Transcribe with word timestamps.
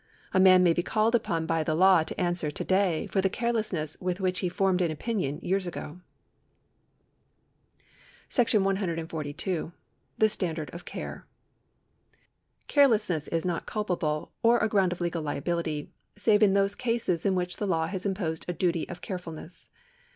A 0.33 0.39
man 0.39 0.63
may 0.63 0.73
be 0.73 0.81
called 0.81 1.13
upon 1.13 1.45
by 1.45 1.63
the 1.63 1.75
law 1.75 2.01
to 2.01 2.19
answer 2.19 2.49
to 2.49 2.63
day 2.63 3.05
for 3.11 3.21
the 3.21 3.29
carelessness 3.29 3.95
with 4.01 4.19
which 4.19 4.39
he 4.39 4.49
formed 4.49 4.81
an 4.81 4.89
opinion 4.89 5.37
years 5.43 5.67
ago.§ 5.67 5.99
142. 8.63 9.71
The 10.17 10.27
Standard 10.27 10.71
of 10.73 10.85
Care. 10.85 11.27
Carelessness 12.67 13.27
is 13.27 13.45
not 13.45 13.67
culpable, 13.67 14.31
or 14.41 14.57
a 14.57 14.67
ground 14.67 14.91
of 14.91 15.01
legal 15.01 15.21
liability, 15.21 15.91
save 16.15 16.41
in 16.41 16.55
those 16.55 16.73
cases 16.73 17.23
in 17.23 17.35
which 17.35 17.57
the 17.57 17.67
law 17.67 17.85
has 17.85 18.03
imposed 18.03 18.43
a 18.47 18.53
duty 18.53 18.89
of 18.89 19.01
carefulness. 19.01 19.69